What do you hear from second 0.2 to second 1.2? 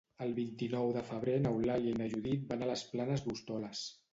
El vint-i-nou de